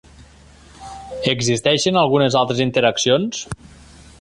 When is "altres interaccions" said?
2.41-3.45